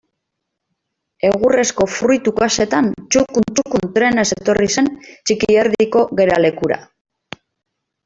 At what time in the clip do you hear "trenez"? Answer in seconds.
4.01-4.27